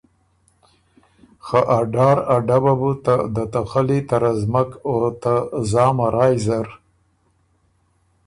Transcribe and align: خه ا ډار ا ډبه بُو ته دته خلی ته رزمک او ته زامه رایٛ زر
خه 1.45 1.59
ا 1.77 1.79
ډار 1.93 2.17
ا 2.33 2.35
ډبه 2.47 2.73
بُو 2.79 2.91
ته 3.03 3.15
دته 3.35 3.61
خلی 3.71 3.99
ته 4.07 4.15
رزمک 4.23 4.69
او 4.87 4.95
ته 5.21 5.33
زامه 5.71 6.07
رایٛ 6.15 6.37
زر 6.45 6.67